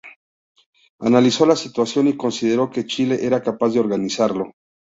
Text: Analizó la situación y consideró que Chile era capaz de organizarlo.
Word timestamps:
Analizó 1.01 1.45
la 1.45 1.55
situación 1.55 2.07
y 2.07 2.17
consideró 2.17 2.71
que 2.71 2.87
Chile 2.87 3.19
era 3.21 3.43
capaz 3.43 3.69
de 3.69 3.81
organizarlo. 3.81 4.51